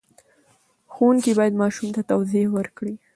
ښوونکی 0.93 1.31
باید 1.39 1.59
ماشوم 1.61 1.89
ته 1.95 2.01
توضیح 2.11 2.45
ورکړي. 2.55 2.93